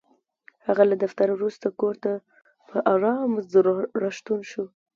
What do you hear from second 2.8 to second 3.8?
ارامه زړه